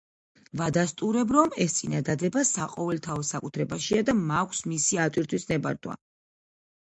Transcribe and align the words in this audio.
ვადასტურებ, 0.59 1.33
რომ 1.35 1.51
ეს 1.65 1.75
წინადადება 1.79 2.43
საყოველთაო 2.51 3.27
საკუთრებაშია 3.33 4.07
და 4.09 4.17
მაქვს 4.23 4.63
მისი 4.73 5.01
ატვირთვის 5.05 5.47
ნებართვა. 5.53 5.97